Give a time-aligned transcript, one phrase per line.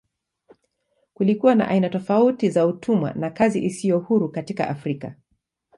[1.13, 5.15] Kulikuwa na aina tofauti za utumwa na kazi isiyo huru katika Afrika.